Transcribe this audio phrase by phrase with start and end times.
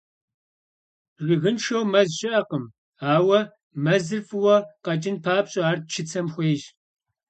[1.25, 2.65] Жыгыншэу мэз щыӏэкъым,
[3.13, 3.39] ауэ
[3.83, 6.63] мэзыр фӏыуэ къэкӏын папщӏэ, ар чыцэм хуейщ.